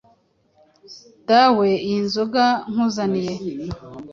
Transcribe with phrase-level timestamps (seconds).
[1.29, 3.33] Dawe iyi nzoga nkuzaniye